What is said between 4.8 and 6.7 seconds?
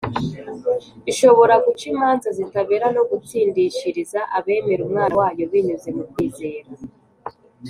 Umwana wayo binyuze mu kwizera.